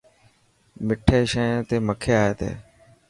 [0.85, 2.51] مٺي شين تي مکي اي تي.